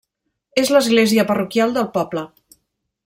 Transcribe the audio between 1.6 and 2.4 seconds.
del poble.